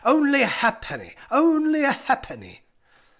_only 0.03 0.41
a 0.41 0.47
ha'penny! 0.47 1.13
Only 1.29 1.83
a 1.83 1.91
ha'penny! 1.91 2.63